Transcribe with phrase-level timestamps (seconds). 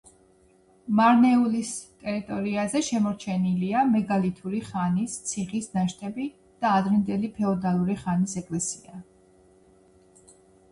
[0.99, 1.73] მარნეულის
[2.05, 6.27] ტერიტორიაზე შემორჩენილია მეგალითური ხანის ციხის ნაშთები
[6.65, 9.01] და ადრინდელი ფეოდალური ხანის ეკლესია.